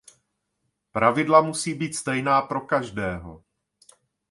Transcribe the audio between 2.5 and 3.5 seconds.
každého.